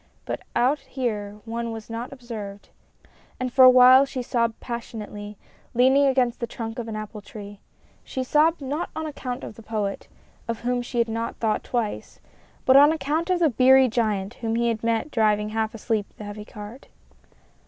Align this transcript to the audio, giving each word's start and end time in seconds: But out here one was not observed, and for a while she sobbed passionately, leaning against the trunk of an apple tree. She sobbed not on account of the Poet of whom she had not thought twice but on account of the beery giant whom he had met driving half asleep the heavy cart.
But 0.25 0.41
out 0.55 0.79
here 0.79 1.41
one 1.45 1.71
was 1.71 1.87
not 1.87 2.11
observed, 2.11 2.69
and 3.39 3.53
for 3.53 3.63
a 3.63 3.69
while 3.69 4.03
she 4.03 4.23
sobbed 4.23 4.59
passionately, 4.59 5.37
leaning 5.75 6.07
against 6.07 6.39
the 6.39 6.47
trunk 6.47 6.79
of 6.79 6.87
an 6.87 6.95
apple 6.95 7.21
tree. 7.21 7.59
She 8.03 8.23
sobbed 8.23 8.61
not 8.63 8.89
on 8.95 9.05
account 9.05 9.43
of 9.43 9.53
the 9.53 9.61
Poet 9.61 10.07
of 10.47 10.61
whom 10.61 10.81
she 10.81 10.97
had 10.97 11.07
not 11.07 11.35
thought 11.37 11.63
twice 11.63 12.19
but 12.65 12.75
on 12.75 12.91
account 12.91 13.29
of 13.29 13.37
the 13.37 13.49
beery 13.51 13.87
giant 13.87 14.33
whom 14.41 14.55
he 14.55 14.69
had 14.69 14.83
met 14.83 15.11
driving 15.11 15.49
half 15.49 15.75
asleep 15.75 16.07
the 16.17 16.23
heavy 16.23 16.45
cart. 16.45 16.87